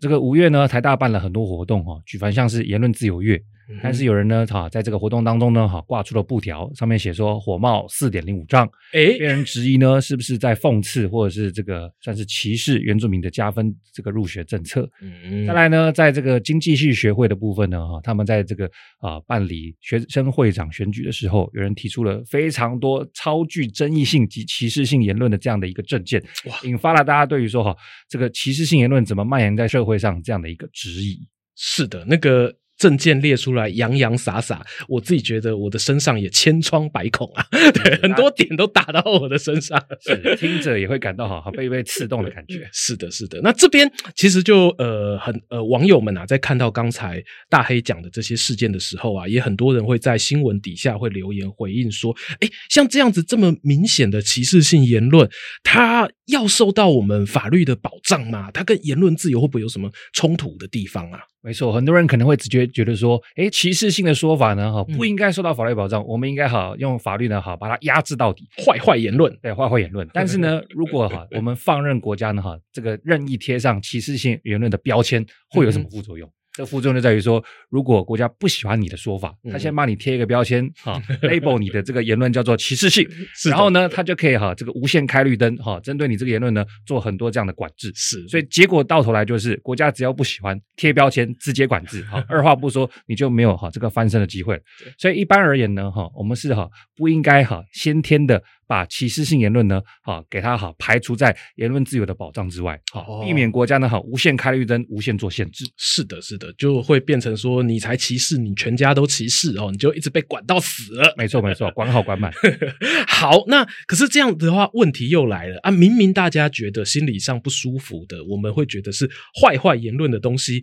[0.01, 3.37] 这个五月呢，台大办了很多活动哈，举凡像是言论自由月。
[3.83, 14.89] 但是有人呢，哈，在这个活动当中呢，哈，挂出了布条，上面写说火冒四点零五丈，诶，被人质疑呢，是不是在讽刺或者是这个算是歧视原住民的加分这个入学政策？
[15.01, 27.75] 嗯，再来呢，在这个经济系学会的部分呢，哈，他们在这个啊办理学生会长选举的时候，有人提出了非常多超具争议性及歧视性言论的这样的一个政见，哇，引发了大家对于说哈
[28.09, 31.19] 这个歧视性言论怎么蔓延在社会上这样的一个质疑。
[31.57, 32.55] 是的，那个。
[32.77, 42.69] 政见列出来洋洋洒洒，我自己觉得我的身上也千疮百孔啊，对，很多点都打到我的身上，是听着也会感到好好被被刺痛的感觉。
[42.73, 43.41] 是的，是的。
[43.43, 55.29] 那这边其实就呃很呃网友们啊，在看到刚才大黑讲的这些事件的时候啊，也很多人会在新闻底下会留言回应说，哎，像这样子这么明显的歧视性言论，
[55.63, 58.51] 它要受到我们法律的保障吗？
[58.51, 61.21] 它跟言论自由会不会有什么冲突的地方啊？
[61.43, 68.49] 没错，很多人可能会直觉觉得说，诶，歧视性的说法呢，哈，不应该受到法律保障，嗯、我们应该好用法律呢，好把它压制到底。
[68.57, 70.09] 坏坏言论，对，坏坏言论。
[70.15, 76.27] 但是呢，如果哈 我们放任国家呢，哈这个任意贴上歧视性言论的标签，会有什么副作用？
[76.29, 83.05] 嗯这副作用就在于说，如果国家不喜欢你的说法，他先帮你贴一个标签，哈， label 你的这个言论叫做歧视性，
[83.51, 87.91] 然后呢，他就可以哈，这个无限开绿灯，哈，针对你这个言论呢，做很多这样的管制。
[87.97, 94.61] 是，所以结果到头来就是，国家只要不喜欢贴标签，直接管制，哈， 二话不说，你就没有哈这个翻身的机会。
[94.97, 98.41] 所以一般而言呢，哈，我们是哈不应该哈先天的。
[98.67, 105.65] 把歧视性言论呢，哈，给他好排除在言论自由的保障之外，好，避免国家呢，好无限开绿灯，无限做限制。
[105.77, 111.15] 是的，是的，就会变成说你才歧视，你全家都歧视哦，你就一直被管到死了。
[111.17, 112.33] 没错，没错，管好管满。
[113.07, 115.71] 好，那可是这样的话，问题又来了啊！
[115.71, 119.09] 明明大家觉得心理上不舒服的，我们会觉得是
[119.41, 120.63] 坏坏言论的东西。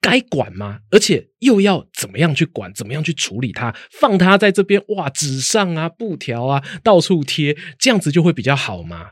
[0.00, 0.80] 该管吗？
[0.90, 2.72] 而且又要怎么样去管？
[2.72, 3.74] 怎么样去处理它？
[3.90, 9.10] 放它在这边哇，纸上啊，布条啊，到处贴，这样子就会比较好吗？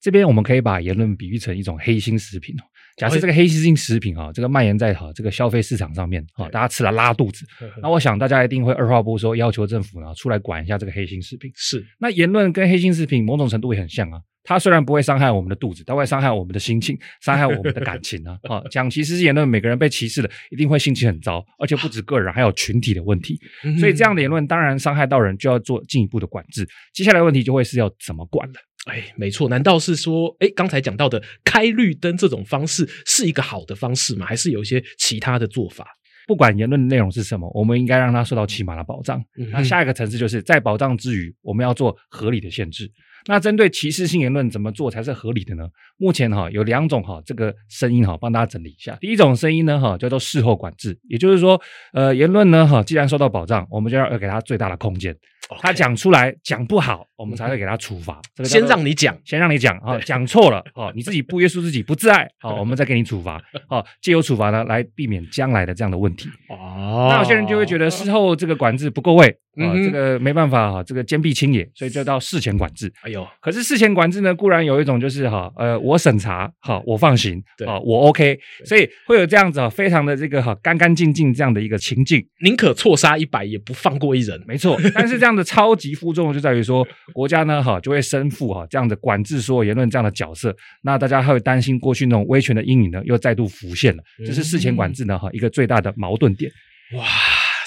[0.00, 2.64] 这边我们可以把言论比喻成一种黑心食品哦。
[2.96, 7.44] 假设这个黑心食品啊，这个蔓延在哈这个消费市场上面啊，大家吃了拉肚子，
[7.82, 11.50] 那我想大家一定会二话不说要求政府呢出来管一下这个黑心食品。
[11.54, 14.20] 是，那言论跟黑心食品某种程度也很像啊。
[14.46, 18.38] 它虽然不会伤害我们的肚子，它会伤害我们的心情，伤害我们的感情啊！
[18.44, 23.38] 啊， 讲歧视言论，每个人被歧视了，一定会心情很糟，而且不止个人，还有群体的问题。
[23.78, 26.66] 所以这样的言论当然伤害到人，就要做进一步的管制。
[26.94, 28.54] 接下来的问题就会是要怎么管了？
[28.86, 34.24] 哎，没错，难道是说，哎，刚才讲到的开绿灯这种方式是一个好的方式吗？
[34.24, 35.88] 还是有一些其他的做法？
[36.28, 39.20] 不管言论的内容是什么，我们应该让它受到起码的保障。
[39.50, 42.90] 那下一个层次就是在保障之余，我们要做合理的限制。
[43.26, 45.68] 那针对歧视性言论怎么做才是合理的呢？
[45.98, 48.96] 目前哈有两种哈这个声音哈，帮大家整理一下。
[49.00, 51.60] 第一种声音呢哈叫做事后管制，也就是说，
[51.92, 55.16] 呃言论呢哈既然受到保障，我们就要要给他最大的空间。
[55.60, 58.20] 他讲出来讲不好，我们才会给他处罚。
[58.34, 63.40] 这个先让你讲，先让你讲啊，讲错了哦，你自己不约束自己，不自爱，好，我们再给你处罚。
[63.68, 66.28] 好，借由处罚呢来避免将来的这样的问题。
[66.48, 72.92] 哦，那有些人就会觉得事后这个管制不够位啊，这个没办法哈，这个坚壁清野，所以就到事前管制。
[73.02, 84.42] 哎呦，可是事前管制呢，固然有一种就是哈，呃，我审查好，我放行，啊，我 OK，所以会有这样子啊，非常的这个哈干干净净这样的一个情境，宁可错杀一百也不放过一人。
[84.46, 85.36] 没错，但是这样。
[85.36, 96.50] 的超级负重就在于说，国家呢哈就会身负哈这样的管制所有言论这样的角色，那大家还会担心过去那种威权的阴影呢又再度浮现了，这是事前管制呢哈一个最大的矛盾点。
[96.94, 97.04] 哇，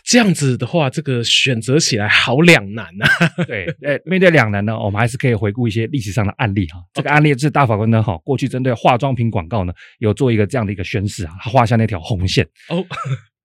[0.05, 3.09] 这样子的话，这个选择起来好两难啊。
[3.45, 6.79] 对，呃，面对两难呢，我们还是可以回顾一些历史上的案例哈。
[6.93, 12.85] 这个案例是大法官呢，哈，过去针对化妆品广告呢，有做一个这样的一个宣示啊，他画下那条红线哦。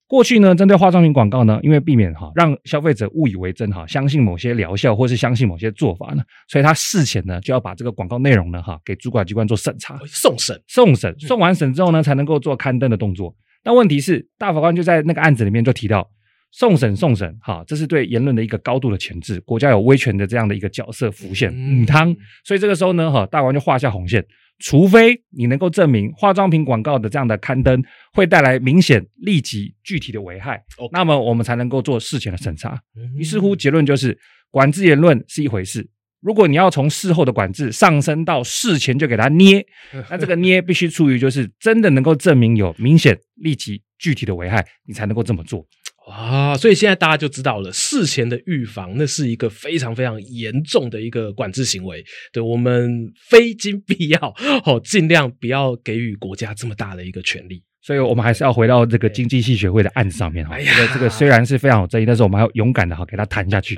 [0.07, 13.35] 过去呢，针对化妆品广告呢，因为避免哈让消费者误以为真哈，相信某些疗效或是相信某些做法呢，所以他事前呢就要把这个广告内容呢哈给主管机关做审查，送审，送审，送完审之后呢，才能够做刊登的动作。
[13.63, 16.07] 但问题是，大法官就在那个案子里面就提到，
[16.53, 22.15] 送审送审，哈，这是对言论的一个高度的钳制，国家有威权的这样的一个角色浮现，嗯汤。
[22.45, 24.25] 所以这个时候呢，哈，大法官就画下红线。
[24.59, 30.63] 除非你能够证明化妆品广告的这样的刊登会带来明显、立即、具体的危害.
[30.93, 32.81] 那么我们才能够做事前的审查。
[33.17, 34.17] 于是乎，结论就是
[34.51, 35.89] 管制言论是一回事。
[36.21, 39.67] 如果你要从事后的管制上升到事前就给他捏，
[40.09, 45.67] 那这个捏必须出于就是真的能够证明有明显、立即、具体的危害，你才能够这么做。
[46.07, 52.05] 啊，所以现在大家就知道了，事前的预防那是一个非常非常严重的一个管制行为。
[52.33, 54.35] 对，我们非经必要，
[54.67, 57.63] 哦，尽量不要给予国家这么大的一个权利。
[57.81, 60.57] 所以我们还是要回到这个经济系学会的案子上面哈。
[60.59, 63.75] 这个这个虽然是非常有争议，但是我们还要勇敢的哈给它谈下去。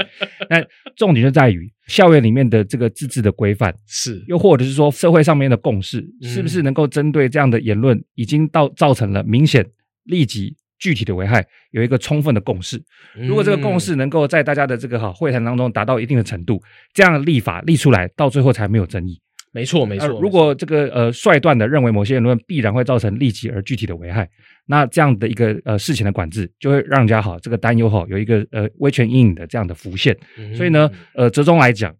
[0.48, 0.64] 那
[0.96, 9.64] 重点就在于校园里面的这个自治的规范是，又或者是说社会上面的共识，是不是能够针对这样的言论已经到造成了明显
[10.04, 10.56] 立即。
[10.78, 12.82] 具体的危害有一个充分的共识，
[13.14, 16.62] 如果这个共识能够在大家的这个哈会谈当中达到一定的程度，
[16.92, 19.20] 这样的立法立出来，到最后才没有争议。
[19.52, 20.08] 没错，没错。
[20.20, 24.28] 如果这个呃率断的认为某些言论必然会造成立即而具体的危害，
[24.66, 30.14] 那这样的一个呃事前的管制就会让人家哈这个担忧哈有一个呃威权阴影的这样的浮现。
[30.54, 31.94] 所以呢，呃折中来讲，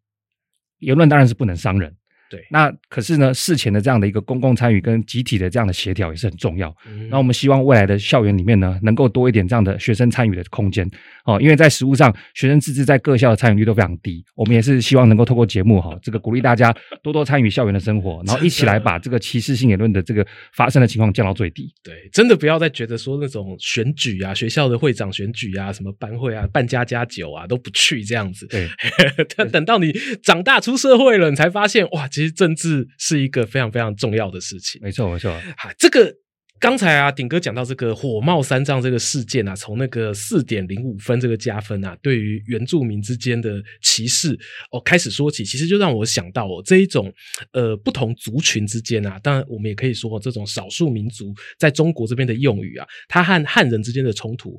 [0.81, 1.95] 言论当然是不能伤人。
[2.29, 6.75] 对，那可是呢，事前的这样的一个公共参与跟集体的这样的协调也是很重要。
[6.89, 10.85] 嗯、那我们希望未来的校园里面呢，能够多一点这样的学生参与的空间
[11.25, 14.25] 哦，因为在实务上，学生自治在各校的参与率都非常低。
[14.35, 21.73] 我们也是希望能够透过节目哈， 这个鼓励大家多多参与校园的生活，然后一起来把这个歧视性言论的这个发生的情况降到最低。
[21.85, 28.49] 对，真的不要再觉得说那种选举啊，学校的会长选举啊，什么班会啊，办家家酒啊都不去这样子。
[28.49, 28.69] 对，
[29.37, 29.93] 但等到你
[30.25, 32.09] 长大出社会了，你才发现哇。
[32.17, 35.31] 其实政治是一个非常非常重要的事情，没错没错。
[35.59, 36.11] 好，这个
[36.59, 44.33] 刚才啊，鼎哥讲到这个火冒三丈这个事件啊，从那个四点零五分这个加分啊，对于原住民之间的歧视
[44.71, 47.13] 哦开始说起，其实就让我想到哦这一种
[47.53, 54.59] 呃不同族群之间啊，当然我们也可以说这种少数民族在中国这边的用语啊，它和汉人之间的冲突，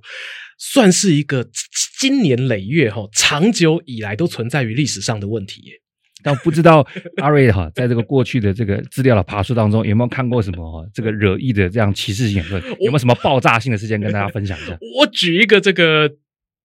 [0.59, 1.49] 算是一个
[1.99, 5.73] 经年累月哈、哦、长久以来都存在于历史上的问题耶。
[6.27, 6.85] 但不知道
[7.21, 12.61] 阿瑞哈，在这个过去的这个资料的爬梳当中，有没有看过什么哈这个惹意的这样歧视言论？
[12.81, 14.77] 有没有什么爆炸性的事件跟大家分享一下？
[14.99, 16.11] 我举一个这个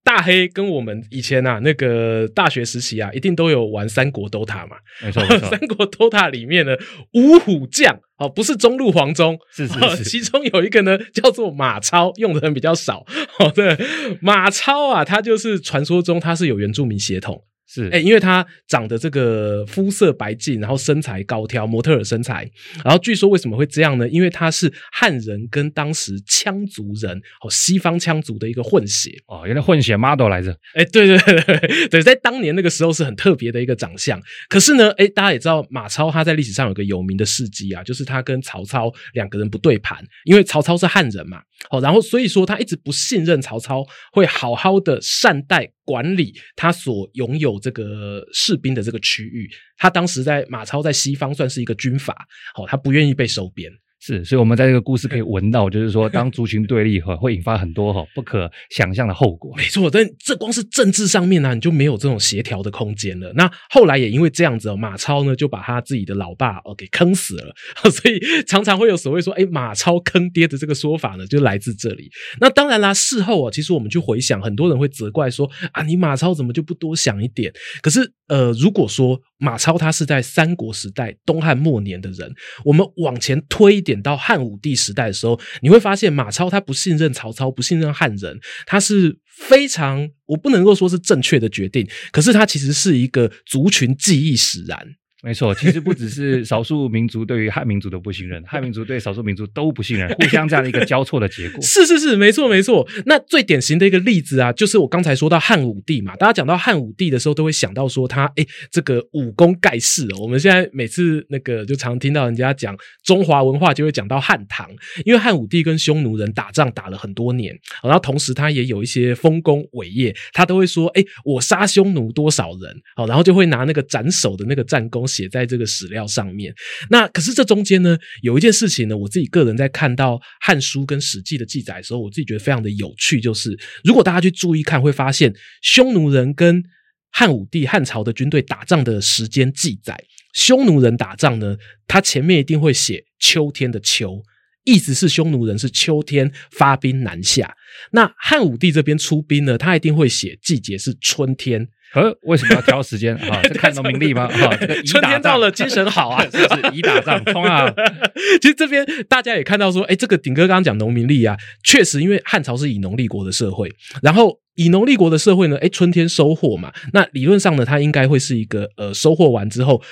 [0.03, 5.47] 大黑跟我们以前啊那个大学时期啊，一定都有玩三国 DOTA 嘛，没错没错。
[5.57, 6.75] 三国 DOTA 里面呢
[7.15, 13.07] 五虎将哦，不是中路黄忠，是是是，其中有一个呢叫做马超，用的人比较少。
[13.39, 13.79] 哦，对，
[14.21, 17.45] 马超啊，他就是传说中他是有原住民血统。
[17.73, 22.47] 是，哎、欸，因为他长得这个肤色白净，然后身材高挑，模特儿身材。
[22.85, 24.07] 然后据说为什么会这样呢？
[24.11, 30.53] 因为他是汉人跟当时羌族人哦，西方羌族的一个混血哦，原来混血 model 来着。
[30.75, 34.21] 哎、欸，对对对对，对，在当年那个时候是很特别的一个长相。
[34.51, 45.73] 可是呢，哎、欸，大家也知道马超他在历史上有个有名的事迹啊，就是他跟曹操两个人不对盘，因为曹操是汉人嘛，好，然后所以说他一直不信任曹操会好好的善待。
[45.85, 52.17] 管理他所拥有这个士兵的这个区域，他当时在马超在西方算是一个军阀，
[52.55, 53.69] 好，他不愿意被收编。
[54.05, 59.55] 是，所以我们在这个故事可以闻到，就是说，当族群对立哈， 会引发很多哈不可想象的后果。
[59.57, 63.33] 没错，但这光是政治上面呢、啊，你就没有这种协调的空间了。
[63.35, 67.55] 那后来也因为这样子哦，马超呢就把他自己的老爸哦给坑死了，
[67.93, 72.11] 所以常常会有所谓说，哎，马超坑爹的这个说法呢，就来自这里。
[72.41, 77.53] 那当然啦，事后啊，其实我们去回想，很多人会责怪说，啊，你马超怎么就不多想一点？
[77.81, 82.29] 可是，呃，如果说马超他是在三国时代东汉末年的人，
[82.65, 83.92] 我们往前推一点。
[83.93, 94.79] 点到汉武帝时代的时候，你会发现马超他不信任曹操，不信任汉人，他是非常，我不能够说是正确的决定，可是他其实是一个族群记忆使然。
[95.25, 101.59] 没错，其实不只是少数民族对于汉民族的不信任，汉民族对少数民族都不信任，互相这样的一个交错的结果。
[101.63, 102.85] 是是是，没错没错。
[103.07, 110.23] 那最典型的一个例子啊，就是我刚才说到汉武帝嘛，大家讲到汉武帝的时候，都会想到说他哎，这个武功盖世哦。
[110.23, 114.69] 我们现在每次那个就常听到人家讲中华文化，就会讲到汉唐，
[115.05, 125.07] 因为汉武帝跟匈奴人打仗打了很多年，然后同时他也有一些丰功伟业，他都会说哎，我杀匈奴多少人，好，然后就会拿那个斩首的那个战功。
[125.13, 126.55] 写在这个史料上面。
[126.89, 133.21] 那可是这中间呢，有一件事情呢，我自己个人在看到《汉书》跟《史记》的记载的时候，我自己觉得非常的有趣。
[133.21, 136.65] 就是如果大家去注意看，会发现匈奴人跟
[137.11, 140.03] 汉武帝汉朝的军队打仗的时间记载，
[140.33, 141.57] 匈奴人打仗呢，
[141.87, 144.23] 他前面一定会写秋天的秋，
[144.65, 147.55] 意思是匈奴人是秋天发兵南下。
[147.91, 151.69] 那汉武帝这边出兵呢，他一定会写季节是春天。
[151.95, 153.43] 呃，为什么要挑时间啊？
[153.45, 154.25] 是看农民力吗？
[154.25, 156.75] 啊，这个春天到了，精神好啊， 是不是？
[156.75, 157.73] 以打仗冲啊！
[158.41, 163.71] 其实这边大家也看到说，哎，这个鼎哥刚刚讲农民力啊，确实，因为汉朝是以农立国的社会，
[164.03, 169.83] 然后以农立国的社会呢，哎，春天收获嘛，那理论上呢，它应该会是一个呃，收获完之后，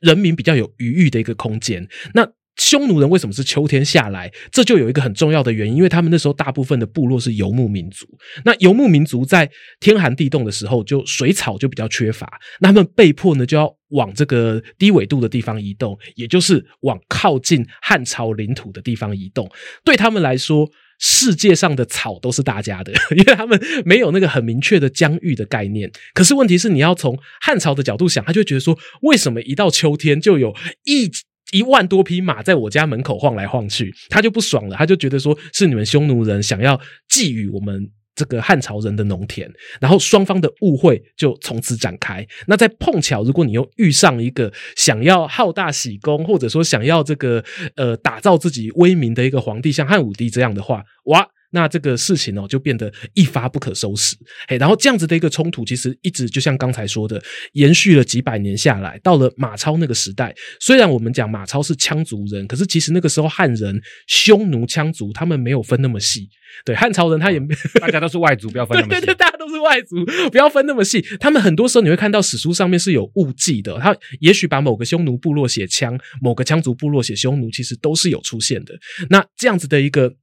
[0.00, 1.86] 人民比较有余裕的一个空间。
[2.14, 4.30] 那匈奴人为什么是秋天下来？
[4.52, 8.06] 这就有一个很重要的原因，因为他们那时候大部分的部落是游牧民族。
[8.44, 19.50] 那游牧民族在天寒地冻的时候，就水草就比较缺乏，那他们被迫呢就要往这个低纬度的地方移动，也就是往靠近汉朝领土的地方移动。
[19.84, 25.90] 对他们来说，世界上的草都是大家的， 因为他们没有那个很明确的疆域的概念。
[26.12, 31.10] 可是问题是，你要从汉朝的角度想，他就觉得说，为什么一到秋天就有一
[31.52, 36.76] 一万多匹马在我家门口晃来晃去，他就不爽了，他就觉得说是你们匈奴人想要
[37.10, 42.26] 觊觎我们这个汉朝人的农田，然后双方的误会就从此展开。
[42.46, 47.42] 那在碰巧，如果你又遇上一个想要好大喜功，或者说想要这个
[47.76, 51.26] 呃打造自己威名的一个皇帝，像汉武帝这样的话，哇！
[51.52, 54.16] 那这个事情哦，就变得一发不可收拾。
[54.48, 57.20] 嘿，然后这样子的一个冲突，其实一直就像刚才说的，
[57.54, 58.98] 延续了几百年下来。
[59.02, 66.28] 到了马超那个时代，虽然我们讲马超是羌族人，可是其实那个时候汉人、匈奴、羌族他们没有分那么细。
[66.64, 69.00] 对，汉朝人他也没，大家都是外族，不要分那么 细。
[69.00, 71.00] 对对对，大家都是外族，不要分那么细。
[71.18, 78.78] 他们很多时候你会看到史书上面是有误记的，他也许把某个匈奴部落写羌，某个羌族部落写匈奴，其实都是有出现的。
[79.08, 80.14] 那这样子的一个。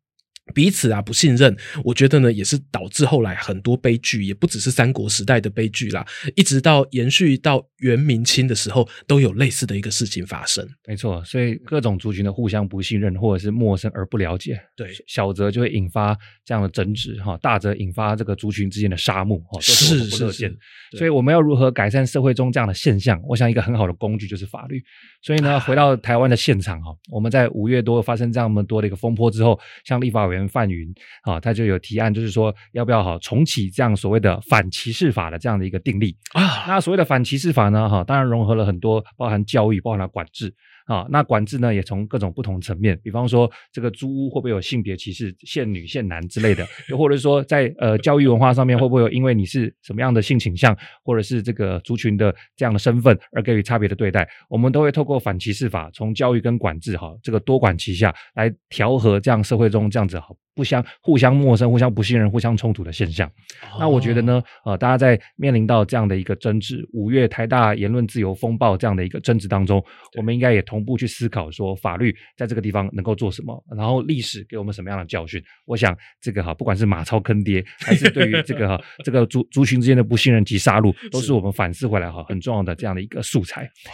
[0.53, 10.67] 彼此啊不信任，我觉得呢也是导致后来很多悲剧，也不只是三国时代的悲剧啦，一直到延续到元明清的时候，都有类似的一个事情发生。
[10.87, 20.55] 没错，所以各种族群的互相不信任或者是陌生而不了解，对，小则就会引发这样的争执哈，大则引发这个族群之间的杀戮哈，是是我们不乐见。
[20.97, 23.21] 所以我们要如何改善社会中这样的现象？
[23.27, 24.81] 我想一个很好的工具就是法律。
[25.21, 30.87] 所以呢，回到台湾的现场哈，我们在五月多发生这么多的一个风波之后，像立法委员范云
[31.23, 36.65] 啊，他就有提案，就是说要不要哈重启这样所谓的反歧视法的这样的一个定立啊。
[36.67, 40.53] 那所谓的反歧视法呢，哈，当然融合了很多，包含教育，包含了管制。
[40.87, 60.35] 啊，那管制呢也从各种不同层面，比方说这个租屋会不会有性别歧视，限女限男之类的，又或者说在呃教育文化上面会不会有因为你是什么样的性倾向，或者是这个族群的这样的身份而给予差别的对待，我们都会透过反歧视法，从教育跟管制哈这个多管齐下来调和这样社会中这样子好。
[60.57, 63.27] 不相互相陌生、互相不信任、互相冲突的现象。
[63.27, 69.83] 哦、那我觉得呢，呃，大家在面临到这样的一个争执，五月台大言论自由风暴这样的一个争执当中，
[70.17, 75.39] 我们应该也同步去思考说，法律在这个地方能够做什么，然后历史给我们什么样的教训。
[75.65, 83.61] 我想这个哈，不管是马超坑爹，还是对于这个哈这个族族群之间的不信任及杀戮，都是我们反思回来哈很重要的这样的一个素材。
[83.63, 83.91] 哇，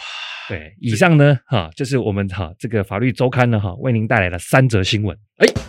[0.48, 5.16] 对，以上呢哈就是我们哈这个法律周刊呢哈为您带来了三则新闻。
[5.38, 5.63] 哎。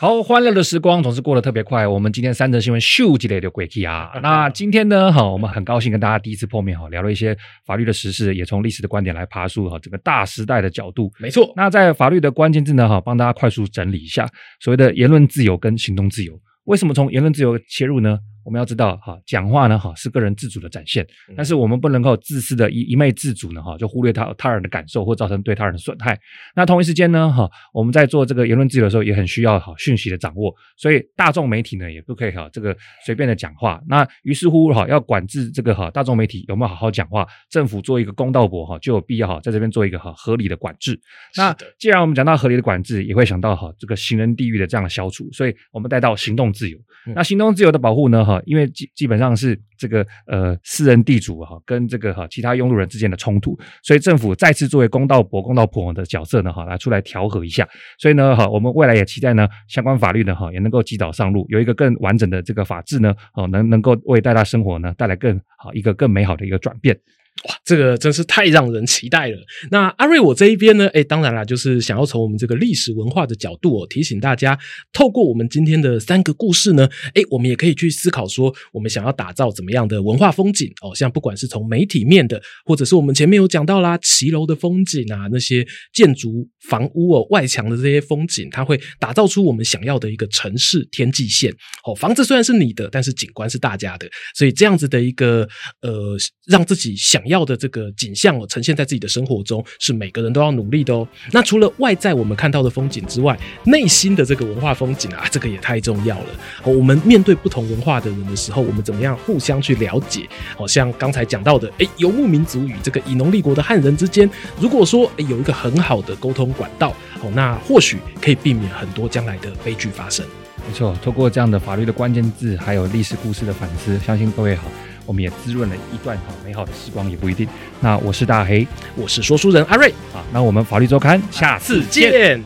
[0.00, 1.84] 好，欢乐的时光总是过得特别快。
[1.84, 4.12] 我们今天三则新闻咻几类的鬼气啊！
[4.22, 7.36] 那今天呢，哈，我们很高兴跟大家第一次碰面哈，聊了一些
[7.66, 11.10] 法律的时事，也从历史的观点来爬树哈，整个大时代的角度。
[11.18, 14.24] 没错，那在法律的关键字呢，哈，帮大家快速整理一下
[14.60, 16.40] 所谓的言论自由跟行动自由。
[16.66, 18.20] 为什么从言论自由切入呢？
[18.48, 26.18] 我们要知道，哈，讲话呢，哈，是个人自主的展现，但是我们不能够自私的一一昧自主呢，哈，就忽略他他人的感受或造成对他人的损害。
[26.56, 32.74] 那同一时间呢，哈，我们在做这个言论自由的时候，也很需要哈讯息的掌握，所以大众媒体呢，也不可以哈这个
[33.04, 33.78] 随便的讲话。
[33.86, 40.98] 那于是乎哈，要管制这个哈大众媒体有没有好好讲话，政府做一个公道博哈，就有必要哈在这边做一个哈合理的管制。
[41.36, 46.78] 那既然我们讲到合理的管制，也会想到哈这个行人地狱的这样的消除，所以我们带到行动自由。
[47.14, 48.37] 那行动自由的保护呢，哈。
[48.44, 57.68] 因为基基本上是这个呃私人地主哈跟这个哈其他拥路人之间的冲突，所以政府再次作为公道伯、公道婆的角色呢哈来出来调和一下。
[57.98, 66.98] 所以呢哈，我们未来也期待呢相关法律呢哈也能够及早上路，有一个更完整的这个法制呢哦能能够为大家生活呢带来更好一个更美好的一个转变。
[67.44, 69.38] 哇，这个真是太让人期待了。
[69.70, 70.88] 那阿瑞，我这一边呢？
[70.88, 74.58] 诶，当然啦，就是想要从我们这个历史文化的角度哦，提醒大家，
[74.92, 80.92] 透过我们今天的三个故事呢，诶，我们也可以去思考说，我们想要打造怎么样的文化风景哦。
[80.96, 91.52] 像不管是从媒体面的，或者是我们前面有讲到啦，骑楼的风景啊，那些建筑房屋哦，外墙的这些风景，它会打造出我们想要的一个城市天际线。
[91.86, 95.48] 哦，房子虽然是你的，但是景观是大家的，所以这样子的一个
[95.82, 96.16] 呃，
[96.48, 97.22] 让自己想。
[97.28, 101.06] 要的这个景象哦，呈现在自己的生活中，是每个人都要努力的哦。
[101.32, 106.26] 那除了外在我们看到的风景之外，内心的这个文化风景啊，这个也太重要了。
[106.64, 110.26] 我们面对不同文化的人的时候，我们怎么样互相去了解？
[110.56, 114.28] 好像刚才讲到的，诶，游牧民族与这个以农立国的汉人之间，
[114.60, 116.90] 如果说有一个很好的沟通管道，
[117.22, 120.24] 哦，那或许可以避免很多将来的悲剧发生。
[120.66, 124.64] 没错，透过这样的法律的关键字，还有历史故事的反思，相信各位好。
[125.08, 127.48] 我们也滋润了一段好美好的时光，也不一定。
[127.80, 129.88] 那我是大黑，我是说书人阿瑞。
[130.14, 132.44] 啊，那我们法律周刊下次见。